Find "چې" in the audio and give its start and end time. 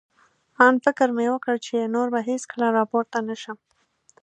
1.65-1.91